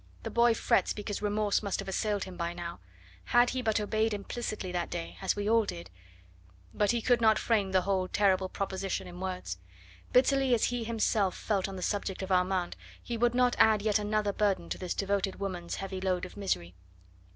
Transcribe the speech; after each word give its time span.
The 0.23 0.31
boy 0.31 0.55
frets 0.55 0.93
because 0.93 1.21
remorse 1.21 1.61
must 1.61 1.77
have 1.77 1.87
assailed 1.87 2.23
him 2.23 2.35
by 2.35 2.53
now. 2.53 2.79
Had 3.25 3.51
he 3.51 3.61
but 3.61 3.79
obeyed 3.79 4.15
implicitly 4.15 4.71
that 4.71 4.89
day, 4.89 5.15
as 5.21 5.35
we 5.35 5.47
all 5.47 5.63
did" 5.63 5.91
But 6.73 6.89
he 6.89 7.03
could 7.03 7.21
not 7.21 7.37
frame 7.37 7.71
the 7.71 7.81
whole 7.81 8.07
terrible 8.07 8.49
proposition 8.49 9.05
in 9.07 9.19
words. 9.19 9.59
Bitterly 10.11 10.55
as 10.55 10.63
he 10.63 10.83
himself 10.85 11.37
felt 11.37 11.69
on 11.69 11.75
the 11.75 11.83
subject 11.83 12.23
of 12.23 12.31
Armand, 12.31 12.75
he 13.03 13.15
would 13.15 13.35
not 13.35 13.55
add 13.59 13.83
yet 13.83 13.99
another 13.99 14.33
burden 14.33 14.69
to 14.69 14.79
this 14.79 14.95
devoted 14.95 15.39
woman's 15.39 15.75
heavy 15.75 16.01
load 16.01 16.25
of 16.25 16.35
misery. 16.35 16.73